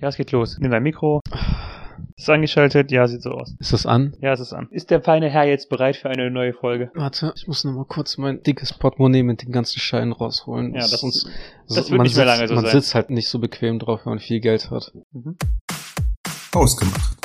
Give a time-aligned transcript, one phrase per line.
[0.00, 0.58] Ja, es geht los.
[0.60, 1.20] Nimm dein Mikro.
[2.16, 2.92] Ist angeschaltet?
[2.92, 3.56] Ja, sieht so aus.
[3.58, 4.14] Ist das an?
[4.20, 4.68] Ja, es ist an.
[4.70, 6.92] Ist der feine Herr jetzt bereit für eine neue Folge?
[6.94, 10.72] Warte, ich muss noch mal kurz mein dickes Portemonnaie mit den ganzen Scheinen rausholen.
[10.74, 11.28] Ja, das, sonst,
[11.66, 12.80] das wird man nicht mehr sitzt, lange so Man sein.
[12.80, 14.92] sitzt halt nicht so bequem drauf, wenn man viel Geld hat.
[15.10, 15.36] Mhm.
[16.54, 17.18] Ausgemacht.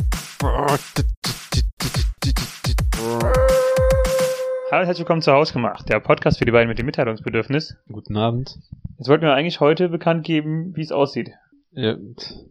[4.72, 7.76] Hallo und herzlich willkommen zu Hausgemacht, der Podcast für die beiden mit dem Mitteilungsbedürfnis.
[7.92, 8.58] Guten Abend.
[8.98, 11.34] Jetzt wollten wir eigentlich heute bekannt geben, wie es aussieht.
[11.76, 11.96] Ja,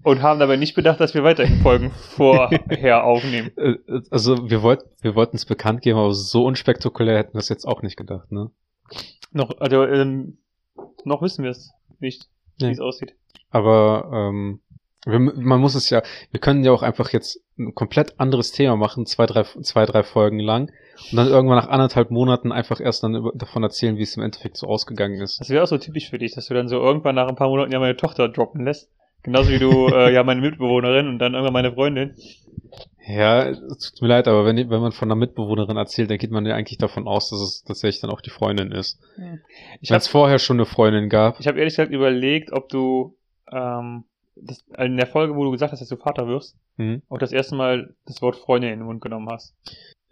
[0.02, 3.50] Und haben dabei nicht bedacht, dass wir weiterhin Folgen vorher aufnehmen.
[3.56, 3.74] äh,
[4.10, 7.64] also wir wollten wir wollten es bekannt geben, aber so unspektakulär hätten wir es jetzt
[7.66, 8.50] auch nicht gedacht, ne?
[9.30, 10.38] Noch, also, ähm,
[11.04, 12.72] noch wissen wir es nicht, wie Nee.
[12.72, 13.14] es aussieht.
[13.50, 14.60] Aber ähm,
[15.06, 18.76] wir, man muss es ja, wir können ja auch einfach jetzt ein komplett anderes Thema
[18.76, 20.70] machen, zwei, drei, zwei, drei Folgen lang
[21.10, 24.22] und dann irgendwann nach anderthalb Monaten einfach erst dann über, davon erzählen, wie es im
[24.22, 25.40] Endeffekt so ausgegangen ist.
[25.40, 27.48] Das wäre auch so typisch für dich, dass du dann so irgendwann nach ein paar
[27.48, 28.90] Monaten ja meine Tochter droppen lässt.
[29.22, 32.14] Genauso wie du äh, ja meine Mitbewohnerin und dann irgendwann meine Freundin.
[33.06, 36.30] Ja, es tut mir leid, aber wenn, wenn man von einer Mitbewohnerin erzählt, dann geht
[36.30, 39.00] man ja eigentlich davon aus, dass es tatsächlich dann auch die Freundin ist.
[39.80, 41.38] Ich Wenn habe es vorher schon eine Freundin gab.
[41.40, 43.16] ich hab ehrlich gesagt überlegt, ob du
[43.50, 44.04] ähm,
[44.36, 47.02] das, in der Folge, wo du gesagt hast, dass du Vater wirst, Hm.
[47.10, 49.54] auch das erste Mal das Wort Freundin in den Mund genommen hast.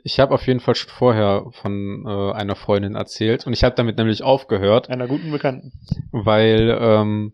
[0.03, 3.75] Ich habe auf jeden Fall schon vorher von äh, einer Freundin erzählt und ich habe
[3.77, 5.73] damit nämlich aufgehört, Einer guten Bekannten.
[6.13, 7.33] weil ähm,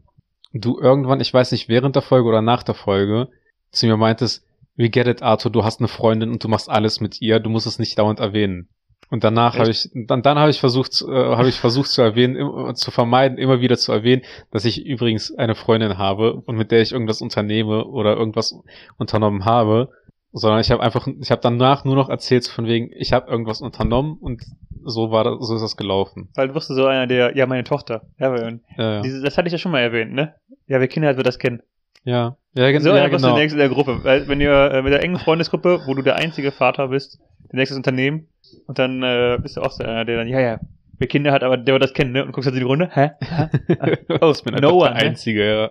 [0.52, 3.28] du irgendwann, ich weiß nicht, während der Folge oder nach der Folge
[3.70, 7.00] zu mir meintest, we get it, Arthur, du hast eine Freundin und du machst alles
[7.00, 8.69] mit ihr, du musst es nicht dauernd erwähnen.
[9.08, 12.34] Und danach habe ich, dann, dann habe ich versucht, äh, habe ich versucht zu erwähnen,
[12.34, 16.72] im, zu vermeiden, immer wieder zu erwähnen, dass ich übrigens eine Freundin habe und mit
[16.72, 18.58] der ich irgendwas unternehme oder irgendwas
[18.98, 19.91] unternommen habe,
[20.33, 23.60] sondern ich habe einfach, ich habe danach nur noch erzählt von wegen, ich habe irgendwas
[23.60, 24.42] unternommen und
[24.86, 26.28] so war das, so ist das gelaufen.
[26.34, 28.02] Weil du wirst so einer, der, ja, meine Tochter.
[28.18, 30.34] Ja, weil, Ja, ja, diese, das hatte ich ja schon mal erwähnt, ne?
[30.66, 31.62] Ja, wer Kinder hat, wird das kennen.
[32.04, 33.36] ja, ja, gen So ja einer wirst du genau.
[33.36, 34.00] der nächste in der Gruppe.
[34.02, 37.18] Weil, wenn ihr äh, mit der engen Freundesgruppe, wo du der einzige Vater bist,
[37.52, 38.28] der nächste Unternehmen,
[38.66, 40.60] und dann äh, bist du auch so einer, der dann, ja, ja,
[40.98, 42.25] wer Kinder hat, aber der wird das kennen, ne?
[42.25, 43.10] Und guckst halt in die Runde, hä?
[43.20, 43.96] Hä?
[44.20, 44.96] Oh, ich bin no der ne?
[44.96, 45.70] Einzige, ja.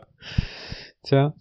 [1.04, 1.34] Tja.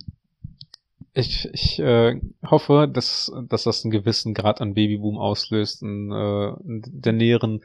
[1.17, 6.49] Ich, ich äh, hoffe, dass, dass das einen gewissen Grad an Babyboom auslöst in, äh,
[6.67, 7.63] in der näheren,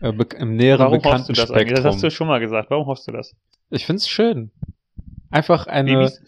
[0.00, 1.70] äh, im näheren Warum hoffst bekannten du das eigentlich?
[1.70, 1.92] Das Spektrum.
[1.94, 2.70] hast du schon mal gesagt.
[2.70, 3.34] Warum hoffst du das?
[3.70, 4.50] ich find's schön.
[5.30, 6.20] Einfach eine, Babys?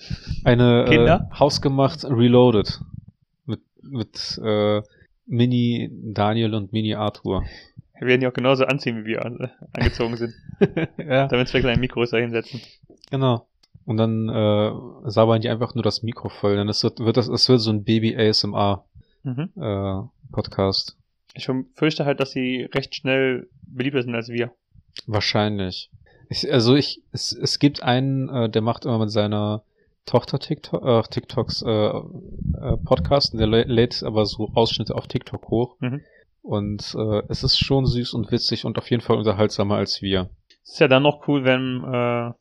[0.44, 1.28] eine Kinder?
[1.30, 2.80] äh, hausgemacht Reloaded.
[3.44, 4.80] Mit, mit äh,
[5.26, 7.44] Mini Daniel und Mini Arthur.
[7.98, 10.32] Wir werden die auch genauso anziehen, wie wir an- angezogen sind.
[10.98, 11.28] ja.
[11.28, 12.60] Damit wir gleich ein Mikro hinsetzen.
[13.10, 13.46] Genau.
[13.86, 14.72] Und dann äh,
[15.10, 16.56] sabbern die einfach nur das Mikro voll.
[16.56, 18.84] Dann es wird, wird das, es wird so ein Baby ASMR
[19.24, 19.50] Mhm.
[19.56, 20.02] äh,
[20.32, 20.96] Podcast.
[21.34, 24.52] Ich fürchte halt, dass sie recht schnell beliebter sind als wir.
[25.06, 25.90] Wahrscheinlich.
[26.28, 29.62] Ich, also ich, es, es gibt einen, äh, der macht immer mit seiner
[30.06, 35.06] Tochter TikTok, äh, TikToks äh, äh, Podcast, und der lä- lädt aber so Ausschnitte auf
[35.08, 35.76] TikTok hoch.
[35.80, 36.02] Mhm.
[36.42, 40.28] Und äh, es ist schon süß und witzig und auf jeden Fall unterhaltsamer als wir.
[40.62, 42.32] Ist ja dann noch cool, wenn, äh,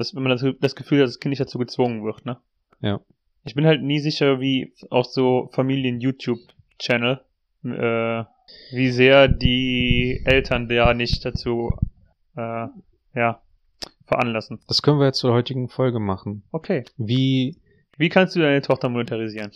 [0.00, 2.38] das, wenn man das, das Gefühl hat, dass das Kind nicht dazu gezwungen wird, ne?
[2.80, 3.00] Ja.
[3.44, 7.20] Ich bin halt nie sicher, wie auch so Familien-YouTube-Channel,
[7.64, 8.24] äh,
[8.72, 11.72] wie sehr die Eltern da nicht dazu,
[12.36, 12.66] äh,
[13.14, 13.40] ja,
[14.06, 14.60] veranlassen.
[14.66, 16.42] Das können wir jetzt zur heutigen Folge machen.
[16.52, 16.84] Okay.
[16.96, 17.56] Wie
[17.96, 19.52] Wie kannst du deine Tochter monetarisieren?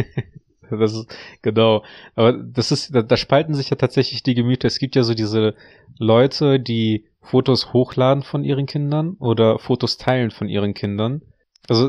[0.70, 1.84] das ist, genau.
[2.14, 4.66] Aber das ist, da, da spalten sich ja tatsächlich die Gemüter.
[4.66, 5.54] Es gibt ja so diese
[5.98, 11.22] Leute, die Fotos hochladen von ihren Kindern oder Fotos teilen von ihren Kindern.
[11.68, 11.88] Also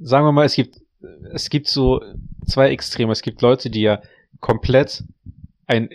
[0.00, 0.80] sagen wir mal, es gibt,
[1.32, 2.00] es gibt so
[2.46, 3.12] zwei Extreme.
[3.12, 4.00] Es gibt Leute, die ja
[4.40, 5.04] komplett
[5.66, 5.90] ein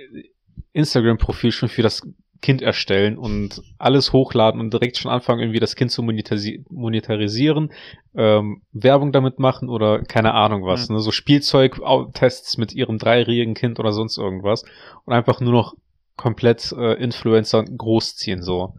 [0.73, 2.01] Instagram-Profil schon für das
[2.41, 7.71] Kind erstellen und alles hochladen und direkt schon anfangen, irgendwie das Kind zu monetarisi monetarisieren,
[8.13, 10.95] ähm, Werbung damit machen oder keine Ahnung was, Mhm.
[10.97, 11.01] ne?
[11.01, 14.63] so Spielzeug-Tests mit ihrem dreijährigen Kind oder sonst irgendwas
[15.05, 15.75] und einfach nur noch
[16.15, 18.73] komplett äh, Influencer großziehen so.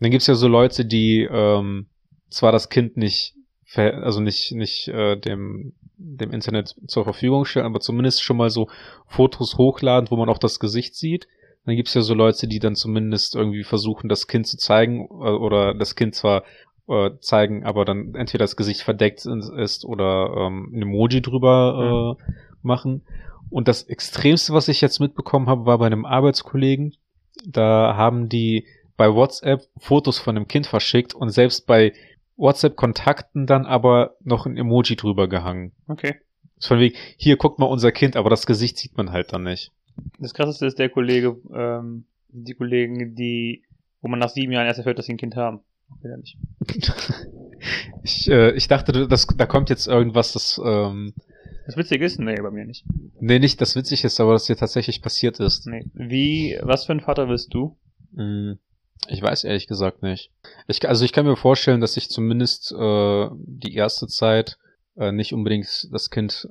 [0.00, 1.86] Dann gibt's ja so Leute, die ähm,
[2.30, 3.34] zwar das Kind nicht,
[3.74, 8.68] also nicht nicht äh, dem dem Internet zur Verfügung stellen, aber zumindest schon mal so
[9.06, 11.28] Fotos hochladen, wo man auch das Gesicht sieht.
[11.64, 15.30] Dann gibt's ja so Leute, die dann zumindest irgendwie versuchen, das Kind zu zeigen äh,
[15.30, 16.42] oder das Kind zwar
[16.88, 22.32] äh, zeigen, aber dann entweder das Gesicht verdeckt ist oder ähm, ein Emoji drüber äh,
[22.62, 23.02] machen.
[23.52, 26.96] Und das Extremste, was ich jetzt mitbekommen habe, war bei einem Arbeitskollegen.
[27.46, 28.66] Da haben die
[28.96, 31.92] bei WhatsApp Fotos von dem Kind verschickt und selbst bei
[32.36, 35.72] WhatsApp-Kontakten dann aber noch ein Emoji drüber gehangen.
[35.86, 36.16] Okay.
[36.56, 39.44] Ist von wegen, hier guckt mal unser Kind, aber das Gesicht sieht man halt dann
[39.44, 39.70] nicht.
[40.18, 43.64] Das krasseste ist der Kollege, ähm, die Kollegen, die,
[44.00, 45.60] wo man nach sieben Jahren erst erfährt, dass sie ein Kind haben.
[46.00, 46.36] Wieder nicht.
[48.02, 51.14] Ich, äh, ich dachte, das, da kommt jetzt irgendwas, das, ähm,
[51.66, 52.84] Das Witzige ist, nee, bei mir nicht.
[53.20, 55.66] nee, nicht das witzig ist, aber das dir tatsächlich passiert ist.
[55.66, 55.84] Nee.
[55.94, 57.76] Wie, was für ein Vater bist du?
[58.16, 58.58] Hm,
[59.08, 60.30] Ich weiß ehrlich gesagt nicht.
[60.68, 64.58] Ich, also ich kann mir vorstellen, dass ich zumindest äh, die erste Zeit
[64.96, 66.48] äh, nicht unbedingt das Kind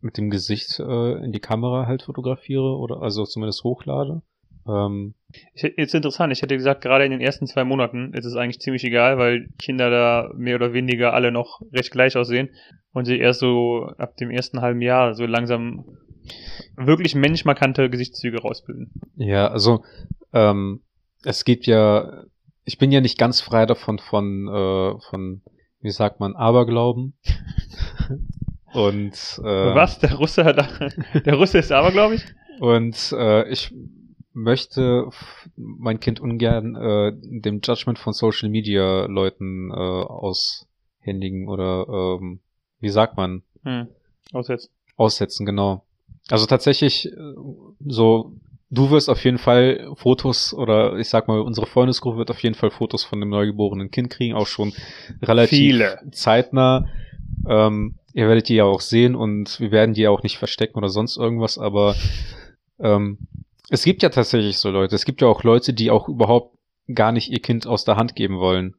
[0.00, 4.22] mit dem Gesicht äh, in die Kamera halt fotografiere oder also zumindest hochlade.
[4.68, 5.14] Ähm,
[5.52, 8.84] jetzt interessant, ich hätte gesagt, gerade in den ersten zwei Monaten ist es eigentlich ziemlich
[8.84, 12.50] egal, weil Kinder da mehr oder weniger alle noch recht gleich aussehen
[12.92, 15.84] und sie erst so ab dem ersten halben Jahr so langsam
[16.76, 18.92] wirklich menschmarkante Gesichtszüge rausbilden.
[19.16, 19.82] ja, also
[20.32, 20.82] ähm,
[21.24, 22.24] es gibt ja,
[22.64, 25.42] ich bin ja nicht ganz frei davon von, äh, von,
[25.80, 27.14] wie sagt man, Aberglauben.
[28.72, 29.98] Und äh, Was?
[29.98, 30.56] Der Russe hat,
[31.26, 32.24] der Russe ist aber, glaube ich.
[32.58, 33.72] Und äh, ich
[34.34, 35.08] möchte
[35.56, 42.40] mein Kind ungern äh, dem Judgment von Social Media Leuten äh, aushändigen oder ähm,
[42.80, 43.86] wie sagt man Hm.
[44.32, 44.70] Aussetzt.
[44.96, 45.84] aussetzen genau.
[46.30, 47.34] Also tatsächlich äh,
[47.86, 48.32] so
[48.70, 52.54] du wirst auf jeden Fall Fotos oder ich sag mal unsere Freundesgruppe wird auf jeden
[52.54, 54.72] Fall Fotos von dem neugeborenen Kind kriegen auch schon
[55.22, 56.00] relativ Viele.
[56.10, 56.88] zeitnah.
[57.46, 60.76] Ähm, ihr werdet die ja auch sehen und wir werden die ja auch nicht verstecken
[60.78, 61.94] oder sonst irgendwas, aber
[62.78, 63.18] ähm,
[63.72, 64.94] es gibt ja tatsächlich so Leute.
[64.94, 66.58] Es gibt ja auch Leute, die auch überhaupt
[66.94, 68.74] gar nicht ihr Kind aus der Hand geben wollen.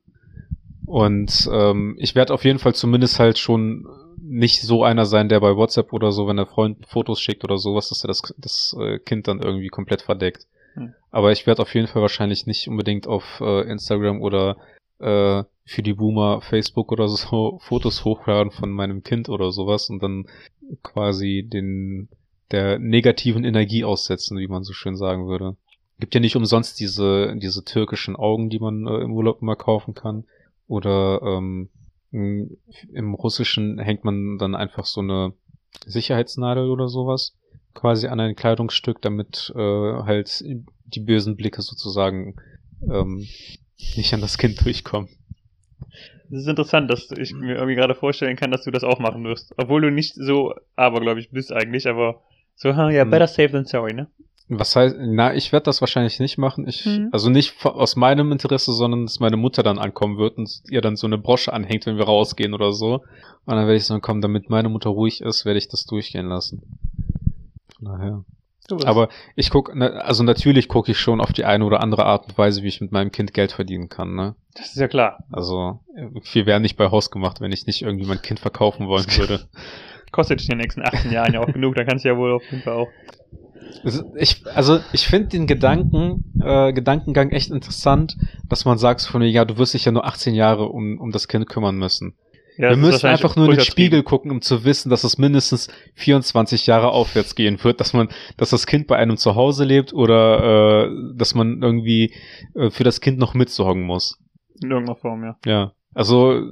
[0.85, 3.87] Und ähm, ich werde auf jeden Fall zumindest halt schon
[4.21, 7.57] nicht so einer sein, der bei WhatsApp oder so, wenn der Freund Fotos schickt oder
[7.57, 10.45] sowas, dass er das, das äh, Kind dann irgendwie komplett verdeckt.
[10.75, 10.93] Hm.
[11.09, 14.57] Aber ich werde auf jeden Fall wahrscheinlich nicht unbedingt auf äh, Instagram oder
[14.99, 20.03] äh, für die Boomer Facebook oder so Fotos hochladen von meinem Kind oder sowas und
[20.03, 20.27] dann
[20.83, 22.09] quasi den
[22.53, 25.57] der negativen Energie aussetzen, wie man so schön sagen würde.
[25.99, 29.93] Gibt ja nicht umsonst diese diese türkischen Augen, die man äh, im Urlaub immer kaufen
[29.93, 30.25] kann.
[30.67, 31.69] Oder ähm,
[32.11, 35.33] im Russischen hängt man dann einfach so eine
[35.85, 37.35] Sicherheitsnadel oder sowas
[37.73, 40.43] quasi an ein Kleidungsstück, damit äh, halt
[40.85, 42.35] die bösen Blicke sozusagen
[42.89, 43.25] ähm,
[43.95, 45.09] nicht an das Kind durchkommen.
[46.31, 49.23] Es ist interessant, dass ich mir irgendwie gerade vorstellen kann, dass du das auch machen
[49.23, 49.53] wirst.
[49.57, 52.21] Obwohl du nicht so abergläubig bist eigentlich, aber
[52.63, 53.09] so, ja, Hm.
[53.11, 54.07] better safe than sorry, ne?
[54.49, 56.67] Was heißt, na, ich werde das wahrscheinlich nicht machen.
[56.67, 57.09] Ich, Mhm.
[57.11, 60.95] also nicht aus meinem Interesse, sondern dass meine Mutter dann ankommen wird und ihr dann
[60.97, 62.95] so eine Brosche anhängt, wenn wir rausgehen oder so.
[63.45, 66.27] Und dann werde ich so kommen, damit meine Mutter ruhig ist, werde ich das durchgehen
[66.27, 66.61] lassen.
[67.77, 68.23] Von daher.
[68.85, 72.27] Aber ich guck, ne, also natürlich gucke ich schon auf die eine oder andere Art
[72.27, 74.35] und Weise, wie ich mit meinem Kind Geld verdienen kann, ne?
[74.55, 75.23] das ist ja klar.
[75.31, 78.87] Also, äh, viel wäre nicht bei Haus gemacht, wenn ich nicht irgendwie mein Kind verkaufen
[78.87, 79.47] wollen würde.
[80.13, 82.33] Kostet dich in den nächsten 18 Jahren ja auch genug, da kannst du ja wohl
[82.33, 82.87] auf jeden Fall auch.
[84.15, 88.15] Ich, also ich finde den Gedanken, äh, Gedankengang echt interessant,
[88.47, 91.11] dass man sagt von mir, ja, du wirst dich ja nur 18 Jahre um, um
[91.11, 92.15] das Kind kümmern müssen.
[92.57, 93.61] Ja, Wir müssen einfach nur in den.
[93.61, 98.09] Spiegel gucken, um zu wissen, dass es mindestens 24 Jahre aufwärts gehen wird, dass man,
[98.37, 102.13] dass das Kind bei einem zu Hause lebt oder äh, dass man irgendwie
[102.53, 104.19] äh, für das Kind noch mitsorgen muss.
[104.61, 105.37] In irgendeiner Form, ja.
[105.45, 106.51] Ja, also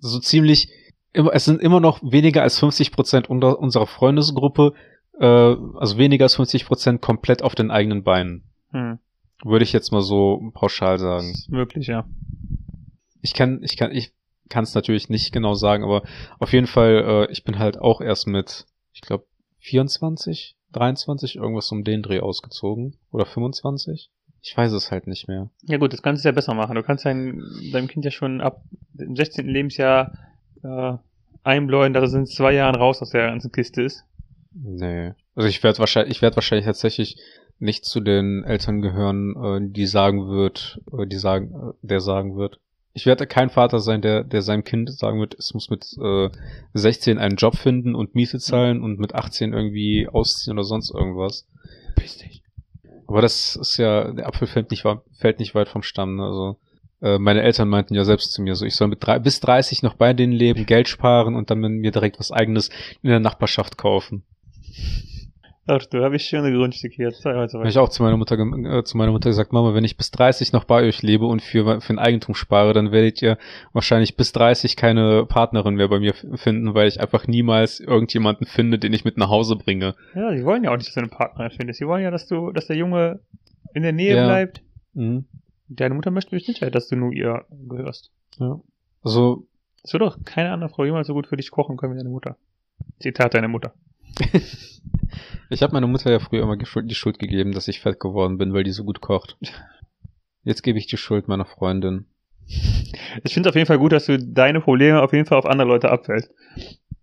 [0.00, 0.68] so ziemlich,
[1.12, 4.74] es sind immer noch weniger als 50 Prozent unserer Freundesgruppe,
[5.18, 8.44] äh, also weniger als 50 Prozent komplett auf den eigenen Beinen.
[8.70, 8.98] Hm.
[9.44, 11.34] Würde ich jetzt mal so pauschal sagen.
[11.48, 12.06] Möglich, ja.
[13.22, 14.12] Ich kann, ich kann, ich
[14.48, 16.02] kann es natürlich nicht genau sagen, aber
[16.38, 19.26] auf jeden Fall, äh, ich bin halt auch erst mit, ich glaube,
[19.60, 22.96] 24, 23, irgendwas um den Dreh ausgezogen.
[23.10, 24.10] Oder 25?
[24.40, 25.50] Ich weiß es halt nicht mehr.
[25.62, 26.74] Ja gut, das kannst du ja besser machen.
[26.74, 28.62] Du kannst dein, deinem Kind ja schon ab
[28.92, 29.46] dem 16.
[29.46, 30.12] Lebensjahr
[30.62, 30.96] äh,
[31.44, 34.04] einbläuen, dass es in zwei Jahren raus aus der ganzen Kiste ist.
[34.52, 35.12] Nee.
[35.34, 37.16] Also ich werde wahrscheinlich, ich werde wahrscheinlich tatsächlich
[37.58, 42.36] nicht zu den Eltern gehören, äh, die sagen wird, äh, die sagen, äh, der sagen
[42.36, 42.60] wird.
[42.94, 46.30] Ich werde kein Vater sein, der, der seinem Kind sagen wird, es muss mit äh,
[46.74, 51.46] 16 einen Job finden und Miete zahlen und mit 18 irgendwie ausziehen oder sonst irgendwas.
[51.94, 52.42] Piss dich.
[53.06, 54.84] Aber das ist ja, der Apfel fällt nicht,
[55.18, 56.16] fällt nicht weit vom Stamm.
[56.16, 56.24] Ne?
[56.24, 56.58] Also
[57.00, 59.82] äh, meine Eltern meinten ja selbst zu mir so, ich soll mit drei, bis 30
[59.82, 62.70] noch bei denen leben, Geld sparen und dann mir direkt was eigenes
[63.02, 64.24] in der Nachbarschaft kaufen.
[65.70, 67.12] Ach, du habe ich schöne Grundstücke hier.
[67.24, 70.10] Habe ich auch zu meiner Mutter äh, zu meiner Mutter gesagt, Mama, wenn ich bis
[70.10, 73.36] 30 noch bei euch lebe und für für ein Eigentum spare, dann werdet ihr
[73.74, 78.78] wahrscheinlich bis 30 keine Partnerin mehr bei mir finden, weil ich einfach niemals irgendjemanden finde,
[78.78, 79.94] den ich mit nach Hause bringe.
[80.14, 81.80] Ja, die wollen ja auch nicht, dass du einen Partner findest.
[81.80, 83.20] Die wollen ja, dass du, dass der Junge
[83.74, 84.24] in der Nähe Ja.
[84.24, 84.62] bleibt.
[84.94, 85.26] Mhm.
[85.68, 88.10] Deine Mutter möchte bestimmt ja, dass du nur ihr gehörst.
[88.38, 88.60] Ja.
[89.02, 89.46] Also
[89.82, 92.08] Es wird doch keine andere Frau jemals so gut für dich kochen können wie deine
[92.08, 92.36] Mutter.
[93.00, 93.74] Zitat deine Mutter.
[95.50, 98.00] ich habe meiner Mutter ja früher immer die Schuld, die Schuld gegeben, dass ich fett
[98.00, 99.36] geworden bin, weil die so gut kocht.
[100.42, 102.06] Jetzt gebe ich die Schuld meiner Freundin.
[103.22, 105.44] Ich finde es auf jeden Fall gut, dass du deine Probleme auf jeden Fall auf
[105.44, 106.30] andere Leute abfällst.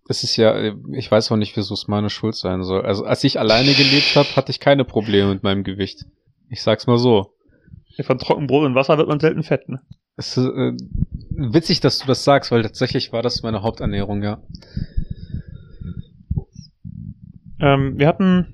[0.08, 2.82] Es ist ja, ich weiß auch nicht, wieso es meine Schuld sein soll.
[2.84, 6.04] Also als ich alleine gelebt habe, hatte ich keine Probleme mit meinem Gewicht.
[6.48, 7.35] Ich sag's mal so.
[8.04, 9.80] Von Trockenbrot und Wasser wird man selten fett, ne?
[10.16, 10.72] Es ist äh,
[11.30, 14.38] witzig, dass du das sagst, weil tatsächlich war das meine Haupternährung, ja.
[17.60, 18.46] Ähm, wir hatten,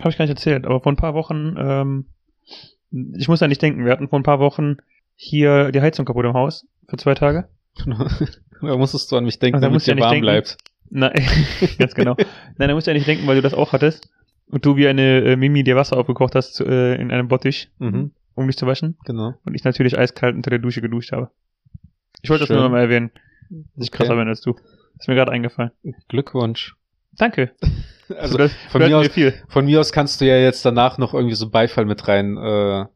[0.00, 2.04] habe ich gar nicht erzählt, aber vor ein paar Wochen, ähm,
[3.16, 4.76] ich muss ja nicht denken, wir hatten vor ein paar Wochen
[5.16, 7.48] hier die Heizung kaputt im Haus für zwei Tage.
[7.86, 10.24] da musstest du an mich denken, Also da damit dir ja warm denken.
[10.24, 10.56] bleibt.
[10.88, 11.12] Nein,
[11.78, 12.14] ganz genau.
[12.58, 14.08] Nein, da musst du ja nicht denken, weil du das auch hattest.
[14.48, 18.12] Und du wie eine äh, Mimi dir Wasser aufgekocht hast äh, in einem Bottich, Mhm,
[18.36, 18.96] um dich zu waschen.
[19.04, 19.34] genau.
[19.44, 21.30] Und ich natürlich eiskalt unter der Dusche geduscht habe.
[22.22, 22.56] Ich wollte das Schön.
[22.56, 23.10] nur noch mal erwähnen,
[23.50, 23.98] dass ich Okay.
[23.98, 24.54] krasser bin als du.
[24.98, 25.72] Ist mir gerade eingefallen.
[26.08, 26.76] Glückwunsch.
[27.12, 27.50] Danke.
[28.20, 30.96] Also das von bedeutet mir, aus, mir von mir aus kannst du ja jetzt danach
[30.96, 32.86] noch irgendwie so Beifall mit rein, äh, äh,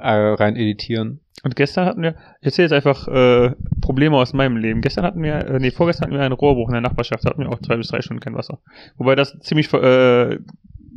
[0.00, 1.20] rein editieren.
[1.42, 4.80] Und gestern hatten wir, ich erzähle jetzt einfach äh, Probleme aus meinem Leben.
[4.80, 7.42] Gestern hatten wir, äh, nee, vorgestern hatten wir einen Rohrbruch in der Nachbarschaft, da hatten
[7.42, 8.58] wir auch zwei bis drei Stunden kein Wasser.
[8.96, 10.38] Wobei das ziemlich, äh,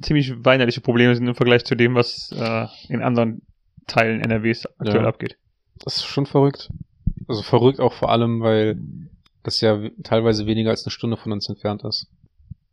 [0.01, 3.41] ziemlich weinerliche Probleme sind im Vergleich zu dem, was äh, in anderen
[3.87, 5.07] Teilen NRWs aktuell Ja.
[5.07, 5.37] abgeht.
[5.83, 6.69] Das ist schon verrückt.
[7.27, 8.77] Also verrückt auch vor allem, weil
[9.43, 12.07] das ja teilweise weniger als eine Stunde von uns entfernt ist.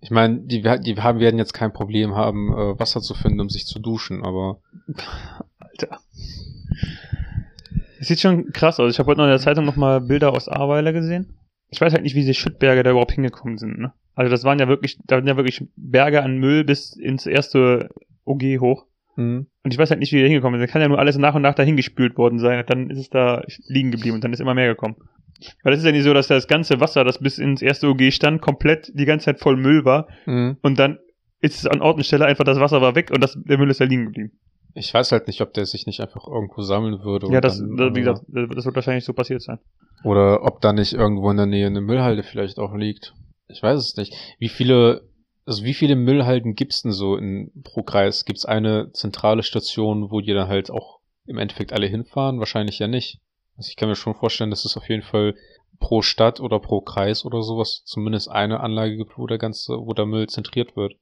[0.00, 3.48] Ich meine, die, die haben, werden jetzt kein Problem haben, äh, Wasser zu finden, um
[3.48, 4.60] sich zu duschen, aber
[5.58, 5.98] Alter.
[7.98, 8.92] Es sieht schon krass aus.
[8.92, 11.38] Ich habe heute noch in der Zeitung nochmal Bilder aus Ahrweiler gesehen.
[11.70, 13.78] Ich weiß halt nicht, wie diese Schüttberge da überhaupt hingekommen sind.
[13.78, 13.92] Ne?
[14.14, 17.88] Also das waren ja wirklich, da waren ja wirklich Berge an Müll bis ins erste
[18.24, 18.86] OG hoch.
[19.16, 20.68] Hm, Und ich weiß halt nicht, wie die da hingekommen sind.
[20.68, 22.58] Da kann ja nur alles nach und nach dahin gespült worden sein.
[22.60, 24.96] Und dann ist es da liegen geblieben und dann ist immer mehr gekommen.
[25.62, 28.12] Weil das ist ja nicht so, dass das ganze Wasser, das bis ins erste OG
[28.12, 30.08] stand, komplett die ganze Zeit voll Müll war.
[30.24, 30.56] hm.
[30.62, 30.98] Und dann
[31.40, 33.70] ist es an Ort und Stelle einfach, das Wasser war weg und das, der Müll
[33.70, 34.32] ist da liegen geblieben.
[34.74, 37.30] Ich weiß halt nicht, ob der sich nicht einfach irgendwo sammeln würde.
[37.30, 39.58] ja, das, dann, das, wie äh, gesagt, das wird wahrscheinlich so passiert sein.
[40.02, 43.14] Oder ob da nicht irgendwo in der Nähe eine Müllhalde vielleicht auch liegt.
[43.48, 44.14] Ich weiß es nicht.
[44.38, 45.02] Wie viele,
[45.46, 48.24] also wie viele Müllhalden gibt's denn so in, pro Kreis?
[48.24, 52.38] Gibt's eine zentrale Station, wo die dann halt auch im Endeffekt alle hinfahren?
[52.38, 53.20] Wahrscheinlich ja nicht.
[53.56, 55.34] Also ich kann mir schon vorstellen, dass es auf jeden Fall
[55.80, 59.92] pro Stadt oder pro Kreis oder sowas zumindest eine Anlage gibt, wo der ganze, wo
[59.92, 60.94] der Müll zentriert wird.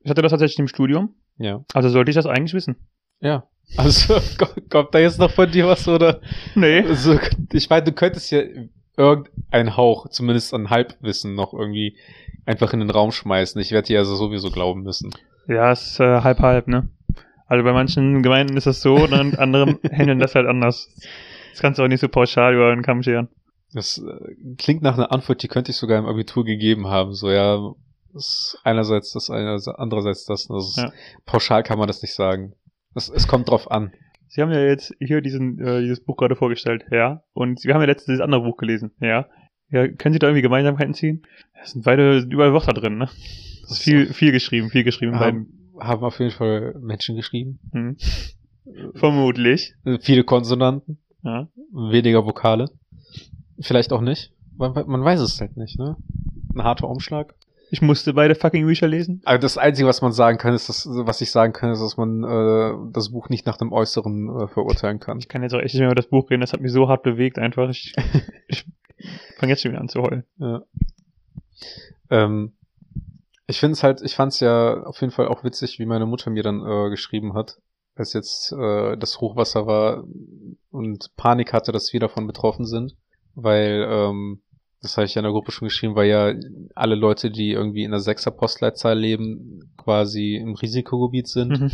[0.00, 1.64] Ich hatte das tatsächlich im Studium, Ja.
[1.74, 2.76] also sollte ich das eigentlich wissen.
[3.20, 3.48] Ja.
[3.76, 4.14] Also,
[4.70, 6.20] kommt- da jetzt noch von dir was, oder?
[6.54, 6.80] Nee.
[6.82, 7.18] Also,
[7.52, 8.40] ich meine, du könntest ja
[8.98, 11.96] irgendeinen Hauch, zumindest an Halbwissen noch irgendwie
[12.44, 13.60] einfach in den Raum schmeißen.
[13.60, 15.12] Ich werde dir also sowieso glauben müssen.
[15.46, 16.88] Ja, es ist äh, halb halb, ne?
[17.46, 20.94] Also bei manchen Gemeinden ist das so, und dann andere handeln das halt anders.
[21.52, 23.28] Das kannst du auch nicht so pauschal über den Kamm scheren.
[23.72, 27.14] Das äh, klingt nach einer Antwort, die könnte ich sogar im Abitur gegeben haben.
[27.14, 27.72] So, ja,
[28.12, 30.48] das ist einerseits das, eine, andererseits das.
[30.50, 30.92] ist, Ja.
[31.24, 32.54] Pauschal kann man das nicht sagen.
[32.94, 33.92] Das, es kommt drauf an.
[34.28, 37.22] Sie haben ja jetzt hier diesen, äh, dieses Buch gerade vorgestellt, ja.
[37.32, 39.26] Und wir haben ja letztens dieses andere Buch gelesen, ja.
[39.70, 41.22] Ja, können Sie da irgendwie Gemeinsamkeiten ziehen?
[41.62, 43.06] Es sind beide überall Wörter drin, ne?
[43.62, 45.40] Das ist viel, viel geschrieben, viel geschrieben in beiden.
[45.78, 47.58] Haben, haben auf jeden Fall Menschen geschrieben.
[47.72, 47.96] Hm.
[48.94, 49.74] Vermutlich.
[49.84, 51.48] Äh, Viele Konsonanten, Ja.
[51.72, 52.70] weniger Vokale.
[53.60, 54.32] Vielleicht auch nicht.
[54.56, 55.96] Man, man weiß es halt nicht, ne?
[56.54, 57.34] Ein harter Umschlag.
[57.70, 59.20] Ich musste beide fucking Bücher lesen.
[59.24, 61.96] Also das Einzige, was man sagen kann, ist, dass, was ich sagen kann, ist, dass
[61.96, 65.18] man äh, das Buch nicht nach dem Äußeren äh, verurteilen kann.
[65.18, 66.88] Ich kann jetzt auch echt nicht mehr über das Buch reden, das hat mich so
[66.88, 67.68] hart bewegt einfach.
[67.68, 67.94] Ich,
[68.48, 68.64] ich
[69.36, 70.24] fange jetzt schon wieder an zu heulen.
[70.38, 70.62] Ja.
[72.10, 72.52] Ähm,
[73.46, 76.06] ich finde es halt, ich fand es ja auf jeden Fall auch witzig, wie meine
[76.06, 77.58] Mutter mir dann äh, geschrieben hat,
[77.94, 80.04] als jetzt äh, das Hochwasser war
[80.70, 82.96] und Panik hatte, dass wir davon betroffen sind,
[83.34, 84.42] weil ähm,
[84.80, 86.32] das habe ich ja in der Gruppe schon geschrieben, weil ja
[86.74, 91.60] alle Leute, die irgendwie in der sechser Postleitzahl leben, quasi im Risikogebiet sind.
[91.60, 91.70] Mhm.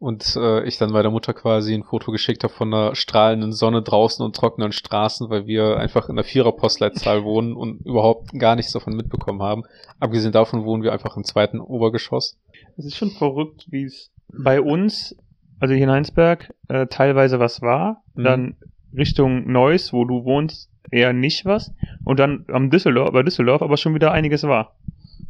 [0.00, 3.82] Und äh, ich dann meiner Mutter quasi ein Foto geschickt habe von einer strahlenden Sonne
[3.82, 8.72] draußen und trockenen Straßen, weil wir einfach in der Vierer-Postleitzahl wohnen und überhaupt gar nichts
[8.72, 9.64] davon mitbekommen haben.
[9.98, 12.38] Abgesehen davon wohnen wir einfach im zweiten Obergeschoss.
[12.76, 15.16] Es ist schon verrückt, wie es bei uns,
[15.58, 18.22] also hier in Heinsberg, äh, teilweise was war, Mhm.
[18.22, 18.56] dann
[18.96, 21.72] Richtung Neuss, wo du wohnst, eher nicht was,
[22.04, 24.76] und dann am Düsseldorf, bei Düsseldorf aber schon wieder einiges war.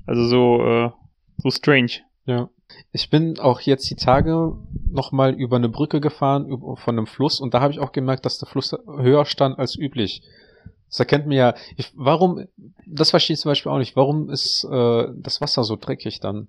[0.06, 0.90] Also so, äh,
[1.38, 1.92] so strange.
[2.26, 2.48] Ja.
[2.92, 4.54] Ich bin auch jetzt die Tage
[4.90, 8.38] nochmal über eine Brücke gefahren, von einem Fluss, und da habe ich auch gemerkt, dass
[8.38, 10.22] der Fluss höher stand als üblich.
[10.88, 11.54] Das erkennt mir ja.
[11.76, 12.46] Ich, warum,
[12.86, 13.96] das verstehe ich zum Beispiel auch nicht.
[13.96, 16.48] Warum ist äh, das Wasser so dreckig dann?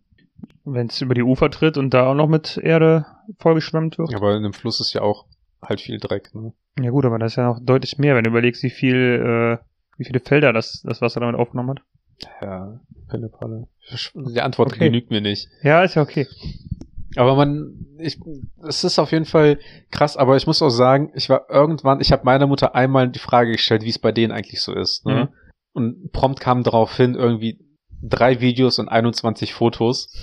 [0.63, 3.05] Wenn es über die Ufer tritt und da auch noch mit Erde
[3.39, 4.15] vollgeschwemmt wird.
[4.15, 5.25] Aber in dem Fluss ist ja auch
[5.61, 6.53] halt viel Dreck, ne?
[6.81, 8.95] Ja gut, aber das ist ja noch deutlich mehr, wenn du überlegst, wie viel,
[9.59, 9.63] äh,
[9.97, 11.81] wie viele Felder das, das Wasser damit aufgenommen hat.
[12.41, 13.67] Ja, Pille Palle.
[14.13, 14.85] Die Antwort Okay.
[14.85, 15.47] genügt mir nicht.
[15.63, 16.27] Ja, ist ja okay.
[17.15, 18.19] Aber man, ich,
[18.67, 19.59] es ist auf jeden Fall
[19.89, 23.19] krass, aber ich muss auch sagen, ich war irgendwann, ich habe meiner Mutter einmal die
[23.19, 25.05] Frage gestellt, wie es bei denen eigentlich so ist.
[25.05, 25.25] Ne?
[25.25, 25.29] Mhm.
[25.73, 27.59] Und prompt kam darauf hin, irgendwie
[28.01, 30.13] drei Videos und 21 Fotos.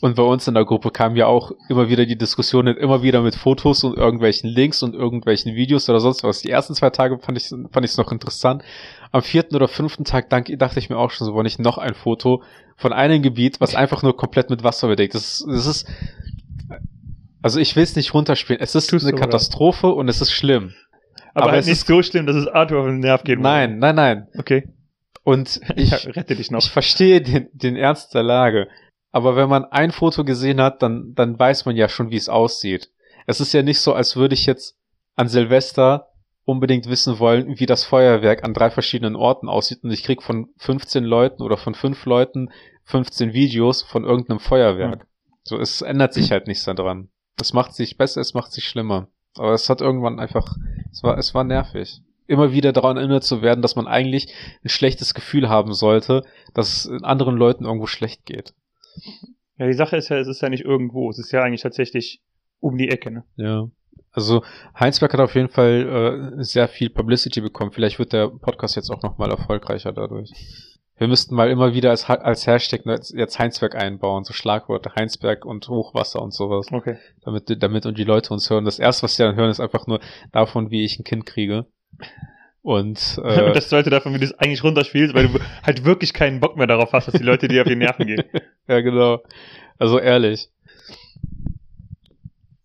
[0.00, 3.20] Und bei uns in der Gruppe kam ja auch immer wieder die Diskussionen, immer wieder
[3.22, 6.40] mit Fotos und irgendwelchen Links und irgendwelchen Videos oder sonst was.
[6.42, 8.62] Die ersten zwei Tage fand ich fand ich es noch interessant.
[9.10, 11.94] Am vierten oder fünften Tag dachte ich mir auch schon so, wollte ich noch ein
[11.94, 12.42] Foto
[12.76, 15.44] von einem Gebiet, was einfach nur komplett mit Wasser bedeckt ist.
[15.48, 15.86] Das ist,
[17.42, 18.60] also ich will es nicht runterspielen.
[18.62, 19.26] Es ist Tust eine du, oder?
[19.26, 20.74] Katastrophe und es ist schlimm.
[21.34, 23.40] Aber, Aber halt es nicht ist- so schlimm, dass es Arthur auf den Nerv geht.
[23.40, 24.28] Nein, nein, nein.
[24.38, 24.68] Okay.
[25.24, 26.60] Und Ich ich, rette dich noch.
[26.60, 28.68] Ich verstehe den, den Ernst der Lage.
[29.10, 32.28] Aber wenn man ein Foto gesehen hat, dann, dann weiß man ja schon, wie es
[32.28, 32.90] aussieht.
[33.26, 34.76] Es ist ja nicht so, als würde ich jetzt
[35.16, 36.08] an Silvester
[36.44, 40.48] unbedingt wissen wollen, wie das Feuerwerk an drei verschiedenen Orten aussieht und ich krieg von
[40.56, 42.50] 15 Leuten oder von fünf Leuten
[42.84, 45.06] 15 Videos von irgendeinem Feuerwerk.
[45.44, 47.10] So, es ändert sich halt nichts daran.
[47.40, 49.08] Es macht sich besser, es macht sich schlimmer.
[49.36, 50.56] Aber es hat irgendwann einfach,
[50.90, 52.00] es war, es war nervig.
[52.26, 54.32] Immer wieder daran erinnert zu werden, dass man eigentlich
[54.64, 56.24] ein schlechtes Gefühl haben sollte,
[56.54, 58.54] dass es anderen Leuten irgendwo schlecht geht.
[59.56, 61.10] Ja, die Sache ist ja, es ist ja nicht irgendwo.
[61.10, 62.22] Es ist ja eigentlich tatsächlich
[62.60, 63.24] um die Ecke, ne?
[63.36, 63.68] Ja.
[64.12, 64.42] Also
[64.78, 67.72] Heinsberg hat auf jeden Fall äh, sehr viel Publicity bekommen.
[67.72, 70.30] Vielleicht wird der Podcast jetzt auch nochmal erfolgreicher dadurch.
[70.96, 75.44] Wir müssten mal immer wieder als, als Hashtag jetzt jetzt Heinsberg einbauen, so Schlagworte Heinsberg
[75.44, 76.96] und Hochwasser und sowas, Okay.
[77.22, 78.64] damit, damit und die Leute uns hören.
[78.64, 80.00] Das erste, was sie dann hören, ist einfach nur
[80.32, 81.66] davon, wie ich ein Kind kriege.
[82.62, 86.12] Und, äh, Und das zweite davon, wie du es eigentlich runterspielst, weil du halt wirklich
[86.12, 88.24] keinen Bock mehr darauf hast, dass die Leute dir auf die Nerven gehen.
[88.68, 89.22] ja genau.
[89.78, 90.48] Also ehrlich.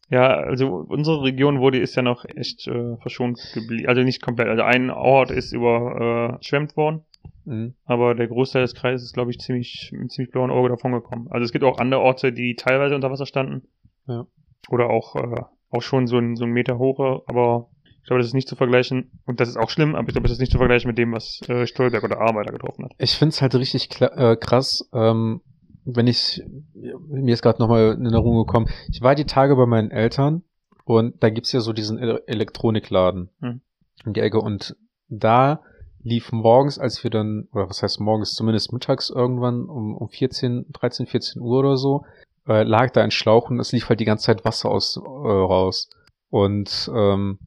[0.10, 3.88] Ja, also unsere Region wurde ist ja noch echt äh, verschont geblieben.
[3.88, 4.48] Also nicht komplett.
[4.48, 7.02] Also ein Ort ist überschwemmt worden,
[7.46, 7.74] Mhm.
[7.84, 11.28] aber der Großteil des Kreises ist, glaube ich, ziemlich mit ziemlich blauen Auge davon gekommen.
[11.30, 13.68] Also es gibt auch andere Orte, die teilweise unter Wasser standen.
[14.08, 14.26] Ja.
[14.70, 17.68] Oder auch, äh, auch schon so ein, so ein Meter hoch, aber
[18.04, 19.12] ich glaube, das ist nicht zu vergleichen.
[19.26, 21.14] Und das ist auch schlimm, aber ich glaube, das ist nicht zu vergleichen mit dem,
[21.14, 22.92] was äh, Stolberg oder Arbeiter getroffen hat.
[22.98, 25.42] Ich find's halt richtig äh, krass, ähm,
[25.86, 26.44] wenn ich,
[26.74, 30.44] mir ist gerade nochmal in Erinnerung gekommen, ich war die Tage bei meinen Eltern
[30.84, 33.62] und da gibt's ja so diesen Ele Elektronikladen Hm.
[34.06, 34.76] in die Ecke und
[35.08, 35.62] da
[36.02, 40.66] lief morgens, als wir dann, oder was heißt morgens, zumindest mittags irgendwann um, um 14,
[40.74, 42.04] 13, 14 Uhr oder so,
[42.48, 45.02] äh, lag da ein Schlauch und es lief halt die ganze Zeit Wasser aus, äh,
[45.02, 45.90] raus.
[46.30, 47.40] Und ähm,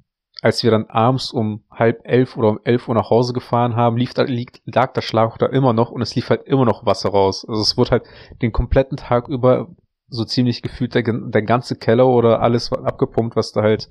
[0.42, 3.96] als wir dann abends um halb elf oder um elf Uhr nach Hause gefahren haben,
[3.96, 6.85] lief da, liegt, lag der Schlauch da immer noch und es lief halt immer noch
[6.85, 7.46] Wasser raus.
[7.49, 8.05] Also es wurde halt
[8.42, 9.68] den kompletten Tag über
[10.09, 13.88] so ziemlich gefühlt der, der ganze Keller oder alles abgepumpt, was da halt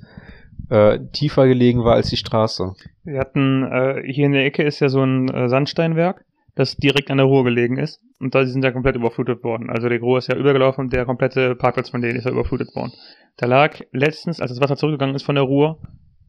[0.69, 2.73] äh, tiefer gelegen war als die Straße.
[3.03, 6.23] Wir hatten, äh, hier in der Ecke ist ja so ein äh, Sandsteinwerk,
[6.55, 8.01] das direkt an der Ruhr gelegen ist.
[8.19, 9.69] Und da sind ja komplett überflutet worden.
[9.69, 12.73] Also der Ruhr ist ja übergelaufen und der komplette Parkplatz von denen ist ja überflutet
[12.75, 12.93] worden.
[13.35, 15.79] Da lag letztens, als das Wasser zurückgegangen ist von der Ruhr,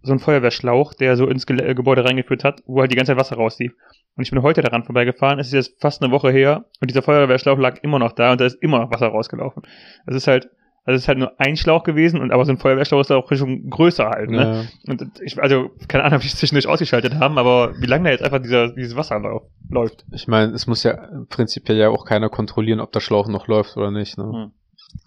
[0.06, 3.10] so ein Feuerwehrschlauch, der so ins Gel äh, Gebäude reingeführt hat, wo halt die ganze
[3.10, 3.72] Zeit Wasser rauslief.
[4.16, 7.02] Und ich bin heute daran vorbeigefahren, es ist jetzt fast eine Woche her und dieser
[7.02, 9.62] Feuerwehrschlauch lag immer noch da und da ist immer noch Wasser rausgelaufen.
[10.06, 10.48] Das ist halt,
[10.84, 13.30] also es ist halt nur ein Schlauch gewesen und aber so ein Feuerwehrschlauch ist auch
[13.32, 14.68] schon größer halt, ne?
[14.84, 14.92] Ja.
[14.92, 18.10] Und ich, also, keine Ahnung, ob die es zwischendurch ausgeschaltet haben, aber wie lange da
[18.10, 19.20] jetzt einfach dieser, dieses Wasser
[19.68, 20.06] läuft.
[20.12, 20.96] Ich meine, es muss ja
[21.28, 24.16] prinzipiell ja auch keiner kontrollieren, ob der Schlauch noch läuft oder nicht.
[24.16, 24.24] Ne?
[24.24, 24.52] Hm.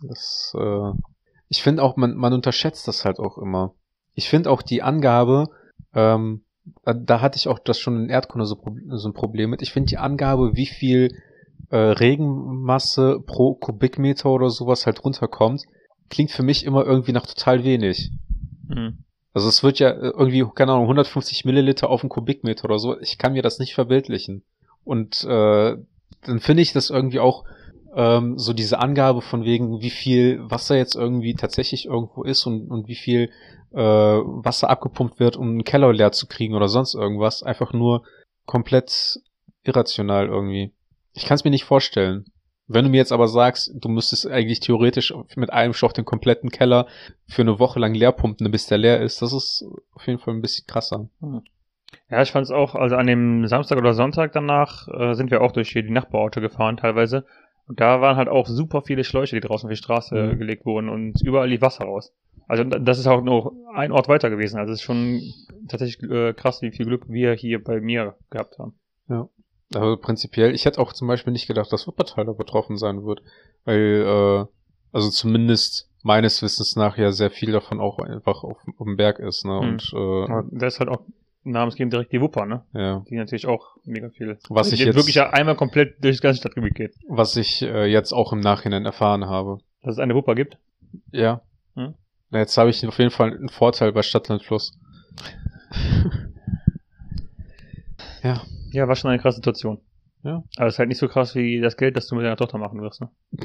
[0.08, 0.92] Das, äh,
[1.48, 3.74] ich finde auch, man, man unterschätzt das halt auch immer.
[4.16, 5.48] Ich finde auch die Angabe,
[5.94, 6.44] ähm,
[6.84, 9.62] da, hatte ich auch das schon in Erdkunde so, so ein Problem mit.
[9.62, 11.10] Ich finde die Angabe, wie viel
[11.70, 15.64] äh, Regenmasse pro Kubikmeter oder sowas halt runterkommt,
[16.10, 18.12] klingt für mich immer irgendwie nach total wenig.
[18.68, 19.04] Hm.
[19.34, 23.00] Also es wird ja äh, irgendwie, keine Ahnung, 150 Milliliter auf einen Kubikmeter oder so.
[23.00, 24.44] Ich kann mir das nicht verbildlichen.
[24.84, 25.78] Und äh,
[26.26, 27.46] dann finde ich das irgendwie auch
[28.00, 32.72] ähm, so diese Angabe von wegen, wie viel Wasser jetzt irgendwie tatsächlich irgendwo ist und,
[32.72, 33.30] und wie viel
[33.74, 38.04] äh, Wasser abgepumpt wird, um einen Keller leer zu kriegen oder sonst irgendwas, einfach nur
[38.46, 39.20] komplett
[39.64, 40.72] irrational irgendwie.
[41.12, 42.24] Ich kann es mir nicht vorstellen.
[42.68, 46.52] Wenn du mir jetzt aber sagst, du müsstest eigentlich theoretisch mit einem Schlauch den kompletten
[46.52, 46.88] Keller
[47.28, 50.36] für eine Woche lang leer pumpen, bis der leer ist, das ist auf jeden Fall
[50.36, 51.10] ein bisschen krasser.
[52.10, 55.42] Ja, ich fand es auch, also an dem Samstag oder Sonntag danach äh, sind wir
[55.42, 57.26] auch durch hier die Nachbarorte gefahren teilweise.
[57.70, 60.40] Und da waren halt auch super viele Schläuche, die draußen auf die Straße Mhm.
[60.40, 62.12] gelegt wurden und überall lief Wasser raus.
[62.48, 64.58] Also das ist auch nur ein Ort weiter gewesen.
[64.58, 65.22] Also es ist schon
[65.68, 68.74] tatsächlich äh, krass, wie viel Glück wir hier bei mir gehabt haben.
[69.76, 73.22] Aber prinzipiell, ich hätte auch zum Beispiel nicht gedacht, dass Wuppertal da betroffen sein wird.
[73.66, 74.46] Weil, äh,
[74.92, 79.20] also zumindest meines Wissens nach ja sehr viel davon auch einfach auf, auf dem Berg
[79.20, 79.52] ist, ne?
[79.54, 79.60] Mhm.
[79.60, 81.02] Und Aber äh, da ist halt auch
[81.52, 82.64] namensgebend direkt die Wupper, ne?
[82.74, 83.04] ja.
[83.10, 84.38] Die natürlich auch mega viel.
[84.50, 86.96] Was ich die jetzt- wirklich ja einmal komplett durch das ganze Stadtgebiet geht.
[87.08, 89.60] Was ich äh, jetzt auch im Nachhinein erfahren habe.
[89.84, 90.58] Dass es eine Wupper gibt.
[91.12, 91.42] Ja.
[91.76, 91.94] Hm?
[92.32, 94.78] Na, Jetzt habe ich auf jeden Fall einen Vorteil bei Stadtland Fluss.
[98.24, 98.42] ja.
[98.72, 99.80] Ja, war schon eine krasse Situation.
[100.24, 100.44] Ja.
[100.58, 102.58] Aber es ist halt nicht so krass wie das Geld, das du mit deiner Tochter
[102.58, 103.10] machen wirst, ne?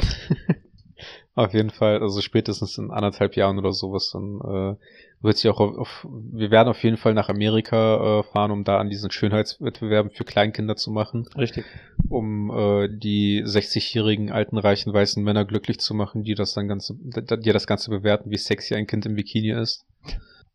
[1.34, 4.76] Auf jeden Fall, also spätestens in anderthalb Jahren oder sowas, dann äh,
[5.20, 8.62] wird sie auch auf, auf wir werden auf jeden Fall nach Amerika äh, fahren, um
[8.62, 11.64] da an diesen Schönheitswettbewerben für Kleinkinder zu machen, Richtig.
[12.08, 16.94] um äh, die 60-jährigen alten reichen weißen Männer glücklich zu machen, die das dann ganze,
[16.94, 19.86] die das Ganze bewerten, wie sexy ein Kind im Bikini ist.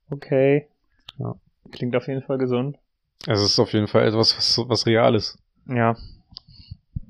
[0.10, 0.68] Okay.
[1.18, 1.36] Ja.
[1.72, 2.78] Klingt auf jeden Fall gesund.
[3.28, 5.38] Also es ist auf jeden Fall etwas, was, was real ist.
[5.68, 5.98] Ja.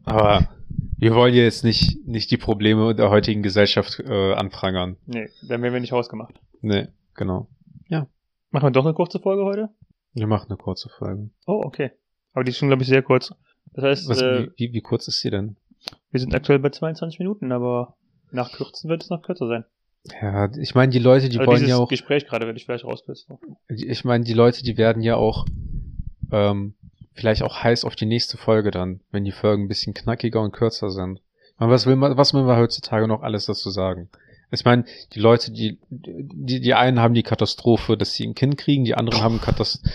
[0.05, 0.49] Aber
[0.99, 4.97] wir wollen ja jetzt nicht, nicht die Probleme der heutigen Gesellschaft äh, anprangern.
[5.05, 6.35] Nee, dann werden wir nicht rausgemacht.
[6.61, 7.47] Nee, genau.
[8.51, 9.69] Machen wir doch eine kurze Folge heute?
[10.13, 11.29] Wir machen eine kurze Folge.
[11.45, 11.91] Oh, okay.
[12.33, 13.33] Aber die ist schon, glaube ich, sehr kurz.
[13.73, 15.55] Das heißt, Was, äh, wie, wie kurz ist sie denn?
[16.11, 17.95] wir sind aktuell bei 22 Minuten, aber
[18.31, 19.65] nach Kürzen wird es noch kürzer sein.
[20.21, 22.85] Ja, ich meine, die Leute, die also wollen ja auch, Gespräch gerade werde ich vielleicht
[22.85, 23.37] rauskürzen.
[23.67, 25.45] ich meine, die Leute, die werden ja auch
[26.31, 26.73] ähm,
[27.19, 30.53] vielleicht auch heiß auf die nächste Folge dann, wenn die Folgen ein bisschen knackiger und
[30.53, 31.19] kürzer sind.
[31.57, 34.09] Meine, was will man, was will man heutzutage noch alles dazu sagen?
[34.51, 38.57] Ich meine, die Leute, die, die, die einen haben die Katastrophe, dass sie ein Kind
[38.57, 39.93] kriegen, die anderen haben Katastrophe.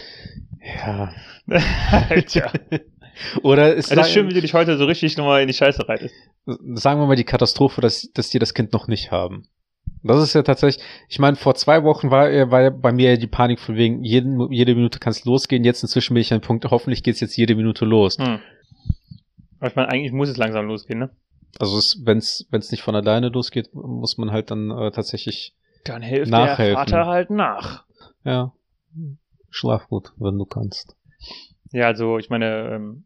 [0.62, 1.12] Ja.
[2.08, 2.52] Alter.
[3.42, 5.88] Oder ist Es ist schön, wie du dich heute so richtig nochmal in die Scheiße
[5.88, 6.14] reitest.
[6.46, 9.46] sagen wir mal die Katastrophe, dass, dass die das Kind noch nicht haben.
[10.06, 13.10] Das ist ja tatsächlich, ich meine, vor zwei Wochen war, äh, war ja bei mir
[13.12, 15.64] ja die Panik von wegen, jeden, jede Minute kann es losgehen.
[15.64, 18.18] Jetzt inzwischen bin ich an Punkt, hoffentlich geht es jetzt jede Minute los.
[18.18, 18.38] Hm.
[19.58, 21.10] Aber ich meine, eigentlich muss es langsam losgehen, ne?
[21.58, 26.02] Also wenn es wenn's nicht von alleine losgeht, muss man halt dann äh, tatsächlich, Dann
[26.02, 26.74] hilft Nachhelfen.
[26.74, 27.84] der Vater halt nach.
[28.24, 28.52] ja,
[29.50, 30.96] schlaf gut, wenn du kannst.
[31.72, 33.04] Ja, also ich meine, ähm,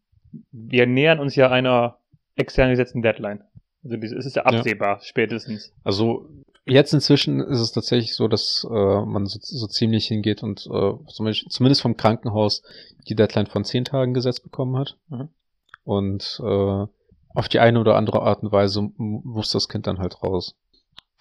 [0.50, 1.98] wir nähern uns ja einer
[2.36, 3.42] extern gesetzten Deadline.
[3.84, 4.58] Also es ist ja Ja.
[4.58, 5.72] absehbar, spätestens.
[5.84, 6.26] Also
[6.68, 10.92] jetzt inzwischen ist es tatsächlich so, dass äh, man so, so ziemlich hingeht und äh,
[11.08, 12.62] zum Beispiel, zumindest vom Krankenhaus
[13.08, 14.96] die Deadline von zehn Tagen gesetzt bekommen hat.
[15.08, 15.28] Mhm.
[15.84, 16.86] Und äh,
[17.34, 20.54] auf die eine oder andere Art und Weise muss das Kind dann halt raus.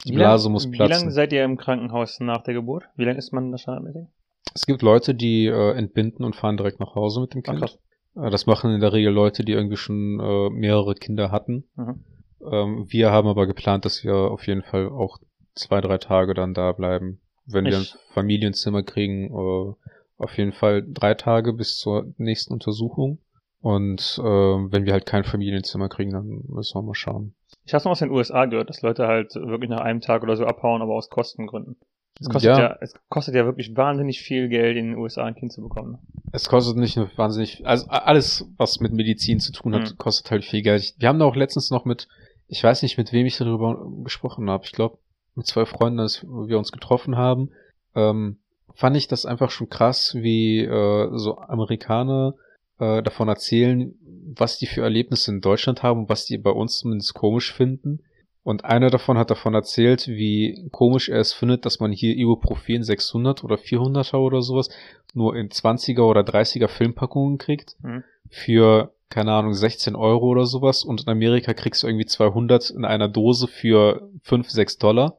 [0.05, 1.11] Die Wie lang- Blase muss Wie lange platzen.
[1.11, 2.83] seid ihr im Krankenhaus nach der Geburt?
[2.95, 4.07] Wie lange ist man da standardmäßig?
[4.53, 7.59] Es gibt Leute, die äh, entbinden und fahren direkt nach Hause mit dem Ach, Kind.
[7.59, 7.79] krass.
[8.15, 11.65] Äh, das machen in der Regel Leute, die irgendwie schon äh, mehrere Kinder hatten.
[11.75, 12.03] Mhm.
[12.51, 15.17] Ähm, wir haben aber geplant, dass wir auf jeden Fall auch
[15.57, 17.19] zwei, drei Tage dann da bleiben.
[17.45, 19.73] Wenn wir ein Ich- Familienzimmer kriegen, äh,
[20.17, 23.19] auf jeden Fall drei Tage bis zur nächsten Untersuchung.
[23.61, 27.33] Und äh, wenn wir halt kein Familienzimmer kriegen, dann müssen wir mal schauen.
[27.65, 30.35] Ich habe noch aus den USA gehört, dass Leute halt wirklich nach einem Tag oder
[30.37, 31.75] so abhauen, aber aus Kostengründen.
[32.19, 32.77] Es kostet ja, Ja.
[32.81, 35.99] es kostet ja wirklich wahnsinnig viel Geld, in den USA ein Kind zu bekommen.
[36.31, 39.97] Es kostet nicht nur wahnsinnig, also alles, was mit Medizin zu tun hat, Mhm.
[39.97, 40.95] kostet halt viel Geld.
[40.97, 42.07] Wir haben da auch letztens noch mit,
[42.47, 44.63] ich weiß nicht, mit wem ich darüber gesprochen habe.
[44.65, 44.97] Ich glaube,
[45.37, 47.51] mit zwei Freunden, als wir uns getroffen haben,
[47.95, 48.37] ähm,
[48.73, 52.35] fand ich das einfach schon krass, wie äh, so Amerikaner
[52.79, 53.95] äh, davon erzählen,
[54.35, 58.03] was die für Erlebnisse in Deutschland haben und was die bei uns zumindest komisch finden.
[58.43, 62.81] Und einer davon hat davon erzählt, wie komisch er es findet, dass man hier Ibuprofen
[62.81, 64.69] 600 oder 400er oder sowas
[65.13, 67.75] nur in 20er oder 30er Filmpackungen kriegt.
[67.81, 68.03] Mhm.
[68.29, 70.83] Für, keine Ahnung, 16 Euro oder sowas.
[70.83, 75.17] Und in Amerika kriegst du irgendwie 200 in einer Dose für 5, 6 Dollar.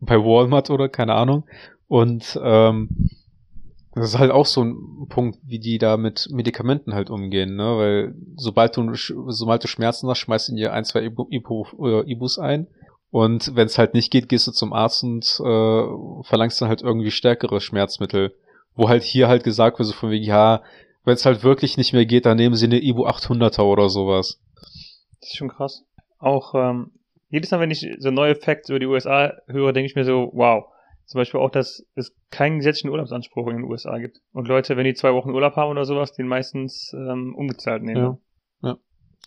[0.00, 1.44] Bei Walmart oder keine Ahnung.
[1.88, 3.10] Und ähm,
[3.94, 7.78] das ist halt auch so ein Punkt, wie die da mit Medikamenten halt umgehen, ne?
[7.78, 12.10] Weil sobald du, sobald du Schmerzen hast, schmeißt in dir ein, zwei Ibu, Ibu, äh,
[12.10, 12.66] Ibus ein.
[13.10, 16.82] Und wenn es halt nicht geht, gehst du zum Arzt und äh, verlangst dann halt
[16.82, 18.34] irgendwie stärkere Schmerzmittel.
[18.74, 20.62] Wo halt hier halt gesagt wird, so von wegen, ja,
[21.04, 24.38] wenn es halt wirklich nicht mehr geht, dann nehmen sie eine Ibu 800er oder sowas.
[25.20, 25.84] Das ist schon krass.
[26.18, 26.90] Auch ähm,
[27.28, 30.30] jedes Mal, wenn ich so neue Facts über die USA höre, denke ich mir so,
[30.32, 30.64] wow.
[31.06, 34.20] Zum Beispiel auch, dass es keinen gesetzlichen Urlaubsanspruch in den USA gibt.
[34.32, 38.18] Und Leute, wenn die zwei Wochen Urlaub haben oder sowas, den meistens ähm, ungezahlt nehmen.
[38.62, 38.76] Ja.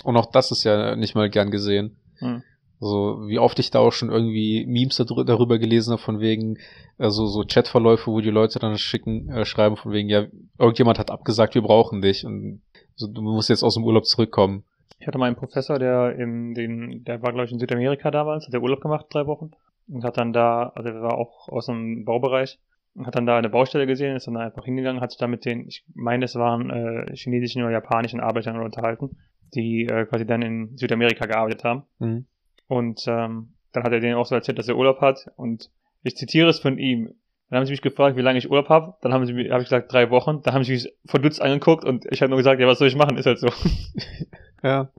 [0.03, 1.97] Und auch das ist ja nicht mal gern gesehen.
[2.19, 2.43] Hm.
[2.81, 6.57] Also, wie oft ich da auch schon irgendwie Memes darü- darüber gelesen habe, von wegen,
[6.97, 11.11] also so Chatverläufe, wo die Leute dann schicken, äh, schreiben, von wegen, ja, irgendjemand hat
[11.11, 12.61] abgesagt, wir brauchen dich und
[12.95, 14.63] so, du musst jetzt aus dem Urlaub zurückkommen.
[14.99, 18.45] Ich hatte mal einen Professor, der in den, der war glaube ich in Südamerika damals,
[18.45, 19.51] hat der Urlaub gemacht, drei Wochen.
[19.87, 22.59] Und hat dann da, also er war auch aus dem Baubereich
[22.93, 25.27] und hat dann da eine Baustelle gesehen, ist dann da einfach hingegangen, hat sich da
[25.27, 29.17] mit den, ich meine, es waren äh, chinesischen oder japanischen Arbeitern unterhalten,
[29.55, 31.83] die äh, quasi dann in Südamerika gearbeitet haben.
[31.97, 32.25] Mhm.
[32.67, 35.31] Und ähm, dann hat er denen auch so erzählt, dass er Urlaub hat.
[35.35, 35.71] Und
[36.03, 37.15] ich zitiere es von ihm.
[37.49, 38.95] Dann haben sie mich gefragt, wie lange ich Urlaub habe.
[39.01, 40.41] Dann haben sie habe ich gesagt, drei Wochen.
[40.43, 42.95] Dann haben sie mich verdutzt angeguckt und ich habe nur gesagt, ja, was soll ich
[42.95, 43.17] machen?
[43.17, 43.49] Ist halt so.
[44.63, 44.91] Ja.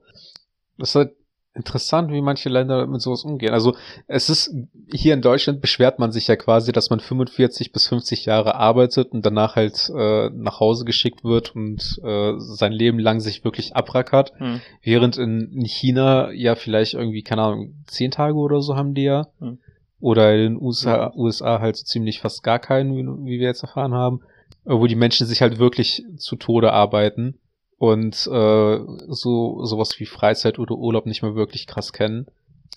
[0.78, 1.12] Das ist halt,
[1.52, 3.52] interessant, wie manche Länder mit sowas umgehen.
[3.52, 3.74] Also
[4.06, 4.54] es ist,
[4.92, 9.10] hier in Deutschland beschwert man sich ja quasi, dass man 45 bis 50 Jahre arbeitet
[9.12, 13.74] und danach halt äh, nach Hause geschickt wird und äh, sein Leben lang sich wirklich
[13.74, 14.32] abrackert.
[14.36, 14.60] Hm.
[14.82, 19.04] Während in, in China ja vielleicht irgendwie, keine Ahnung, zehn Tage oder so haben die
[19.04, 19.26] ja.
[19.40, 19.58] Hm.
[19.98, 23.62] Oder in den USA, USA halt so ziemlich fast gar keinen, wie, wie wir jetzt
[23.62, 24.20] erfahren haben.
[24.64, 27.39] Wo die Menschen sich halt wirklich zu Tode arbeiten
[27.80, 32.26] und äh, so sowas wie Freizeit oder Urlaub nicht mehr wirklich krass kennen.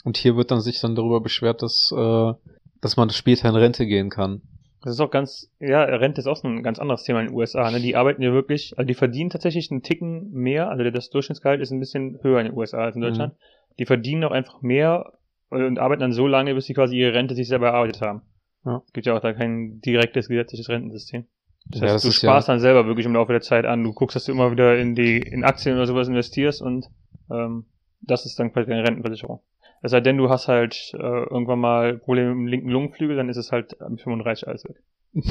[0.06, 2.34] Und hier wird dann sich dann darüber beschwert, dass, äh,
[2.80, 4.42] dass man später in Rente gehen kann.
[4.82, 7.36] Das ist auch ganz, ja, Rente ist auch so ein ganz anderes Thema in den
[7.36, 7.70] USA.
[7.70, 7.82] Ne?
[7.82, 11.72] Die arbeiten ja wirklich, also die verdienen tatsächlich einen Ticken mehr, also das Durchschnittsgehalt ist
[11.72, 13.34] ein bisschen höher in den USA als in Deutschland.
[13.80, 15.12] Die verdienen auch einfach mehr
[15.50, 18.22] und arbeiten dann so lange, bis sie quasi ihre Rente sich selber erarbeitet haben.
[18.66, 18.82] Ja.
[18.88, 21.26] Es gibt ja auch da kein direktes gesetzliches Rentensystem.
[21.65, 23.84] Das Ja, heißt, das du sparst ja- dann selber wirklich im Laufe der Zeit an.
[23.84, 26.86] Du guckst, dass du immer wieder in die in Aktien oder sowas investierst und
[27.32, 27.65] ähm,
[28.02, 29.41] das ist dann quasi deine Rentenversicherung.
[29.82, 33.30] Es sei denn, du hast halt äh, irgendwann mal Probleme mit dem linken Lungenflügel, dann
[33.30, 34.78] ist es halt mit 35 alles weg.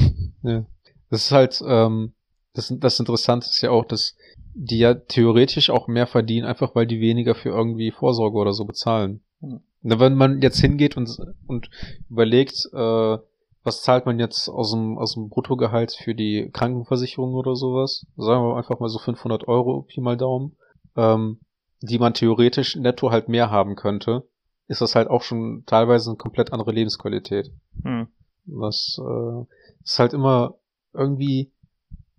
[0.43, 0.65] ja.
[1.09, 2.13] Das ist halt, ähm,
[2.53, 4.15] das, das Interessante ist ja auch, dass
[4.55, 8.65] die ja theoretisch auch mehr verdienen, einfach weil die weniger für irgendwie Vorsorge oder so
[8.65, 9.21] bezahlen.
[9.41, 9.61] Mhm.
[9.81, 11.09] Wenn man jetzt hingeht und,
[11.47, 11.69] und
[12.09, 13.17] überlegt, äh,
[13.63, 18.43] was zahlt man jetzt aus dem, aus dem Bruttogehalt für die Krankenversicherung oder sowas, sagen
[18.43, 20.57] wir einfach mal so 500 Euro, Pi mal Daumen,
[20.95, 21.39] ähm,
[21.81, 24.27] die man theoretisch netto halt mehr haben könnte,
[24.67, 27.51] ist das halt auch schon teilweise eine komplett andere Lebensqualität.
[27.83, 28.07] Hm.
[28.45, 29.45] Das äh,
[29.83, 30.55] ist halt immer
[30.93, 31.51] irgendwie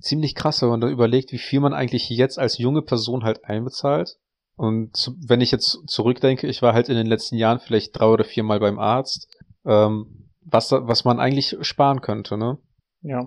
[0.00, 3.44] ziemlich krass, wenn man da überlegt, wie viel man eigentlich jetzt als junge Person halt
[3.44, 4.18] einbezahlt.
[4.56, 8.24] Und wenn ich jetzt zurückdenke, ich war halt in den letzten Jahren vielleicht drei oder
[8.24, 9.28] viermal beim Arzt,
[9.64, 12.58] ähm, was, da, was man eigentlich sparen könnte, ne?
[13.02, 13.20] Ja.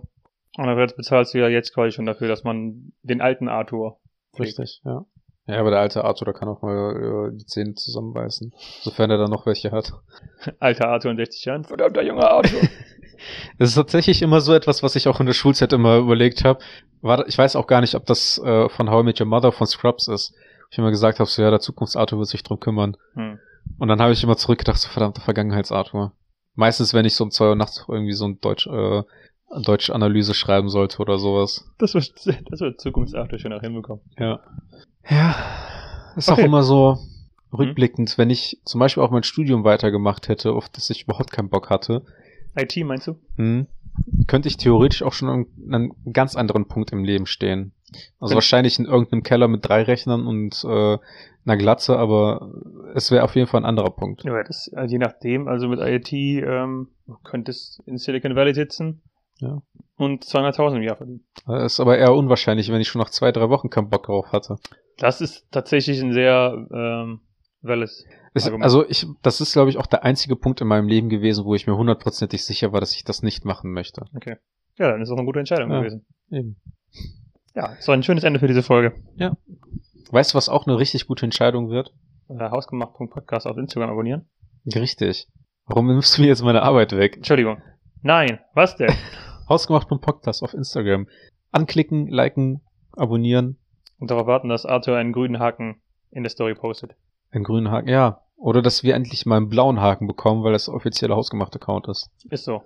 [0.58, 4.00] Und dann bezahlst du ja jetzt quasi schon dafür, dass man den alten Arthur
[4.36, 4.60] pflegt.
[4.60, 5.06] Richtig, ja.
[5.48, 9.18] Ja, aber der alte Arthur, der kann auch mal äh, die Zähne zusammenbeißen, sofern er
[9.18, 9.94] dann noch welche hat.
[10.60, 11.64] Alter Arthur in 60 Jahren.
[11.64, 12.62] Verdammter junger Arthur.
[13.58, 16.60] Das ist tatsächlich immer so etwas, was ich auch in der Schulzeit immer überlegt habe.
[17.26, 19.66] Ich weiß auch gar nicht, ob das äh, von How I Met Your Mother von
[19.66, 20.36] Scrubs ist.
[20.70, 22.96] Ich immer gesagt habe, so ja, der Zukunftsarthur wird sich drum kümmern.
[23.16, 23.40] hm.
[23.80, 26.14] Und dann habe ich immer zurückgedacht, so verdammter Vergangenheitsarthur.
[26.58, 29.04] Meistens, wenn ich so um zwei Uhr nachts irgendwie so ein Deutsch, äh,
[29.64, 31.72] Deutsch-Analyse schreiben sollte oder sowas.
[31.78, 32.12] Das wird,
[32.52, 34.02] das wird Zukunftsarthur schon auch hinbekommen.
[34.20, 34.42] Ja.
[35.10, 35.36] Ja.
[36.18, 36.46] Ist auch Okay.
[36.46, 36.98] immer so
[37.58, 41.50] rückblickend, wenn ich zum Beispiel auch mein Studium weitergemacht hätte, auf das ich überhaupt keinen
[41.50, 42.04] Bock hatte,
[42.58, 43.16] IT meinst du?
[43.36, 43.68] hm,
[44.28, 47.74] könnte ich theoretisch auch schon an einem ganz anderen Punkt im Leben stehen.
[48.20, 50.98] Also Wenn- wahrscheinlich in irgendeinem Keller mit drei Rechnern und äh,
[51.46, 52.52] einer Glatze, aber
[52.94, 54.24] es wäre auf jeden Fall ein anderer Punkt.
[54.26, 59.02] Ja, das, also je nachdem, also mit IT ähm, du könntest in Silicon Valley sitzen
[59.40, 59.62] Ja.
[59.96, 61.26] und 200.000 im Jahr verdienen.
[61.46, 64.34] Das ist aber eher unwahrscheinlich, wenn ich schon nach zwei, drei Wochen keinen Bock drauf
[64.34, 64.58] hatte.
[64.98, 67.22] Das ist tatsächlich ein sehr ähm,
[67.62, 68.06] valides
[68.62, 71.56] Also ich, das ist, glaube ich, auch der einzige Punkt in meinem Leben gewesen, wo
[71.56, 74.06] ich mir hundertprozentig sicher war, dass ich das nicht machen möchte.
[74.16, 74.38] Okay.
[74.78, 75.80] Ja, dann ist das eine gute Entscheidung Ja.
[75.80, 76.06] gewesen.
[76.32, 76.58] Eben.
[77.56, 78.94] Ja, so ein schönes Ende für diese Folge.
[80.12, 81.94] Weißt du, was auch eine richtig gute Entscheidung wird?
[82.30, 84.30] Äh, Hausgemacht.podcast auf Instagram abonnieren.
[84.74, 85.28] Richtig.
[85.66, 87.18] Warum nimmst du mir jetzt meine Arbeit weg?
[87.18, 87.62] Entschuldigung.
[88.04, 88.94] Nein, was denn?
[89.50, 91.08] Hausgemacht.podcast auf Instagram.
[91.52, 92.62] Anklicken, liken,
[92.96, 93.58] abonnieren.
[94.00, 96.96] Und darauf warten, dass Arthur einen grünen Haken in der Story postet.
[97.32, 98.22] Einen grünen Haken, ja.
[98.38, 102.10] Oder dass wir endlich mal einen blauen Haken bekommen, weil das offizielle hausgemachte Account ist.
[102.30, 102.62] Ist so.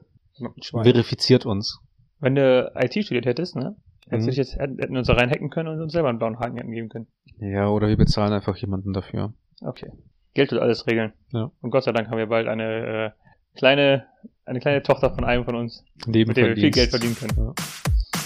[0.62, 0.84] Schwein.
[0.84, 1.80] Verifiziert uns.
[2.20, 3.76] Wenn du IT studiert hättest, ne?
[4.10, 4.34] Hättest Mhm.
[4.34, 6.90] jetzt, hätten wir uns da reinhacken können und uns selber einen blauen Haken hätten geben
[6.90, 7.08] können.
[7.40, 9.34] Ja, oder wir bezahlen einfach jemanden dafür.
[9.62, 9.92] Okay.
[10.34, 11.14] Geld wird alles regeln.
[11.32, 11.52] Ja.
[11.62, 14.06] Und Gott sei Dank haben wir bald eine äh, kleine,
[14.46, 17.36] eine kleine Tochter von einem von uns, Leben mit der wir viel Geld verdienen können.
[17.38, 17.54] Ja.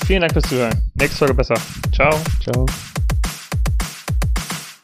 [0.06, 0.74] Vielen Dank fürs Zuhören.
[0.96, 1.56] Nächste Folge besser.
[1.94, 2.12] Ciao.
[2.42, 2.66] Ciao.